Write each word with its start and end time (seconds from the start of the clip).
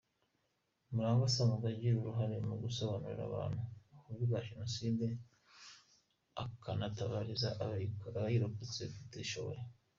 Murangwa 0.93 1.25
asanzwe 1.29 1.65
agira 1.73 1.95
uruhare 1.99 2.35
mu 2.47 2.55
gusobanurira 2.63 3.23
abantu 3.29 3.61
ububi 3.99 4.25
bwa 4.29 4.39
Jenoside 4.47 5.05
akanatabariza 6.43 7.49
abayirokotse 8.13 8.83
batishoboye. 8.93 9.61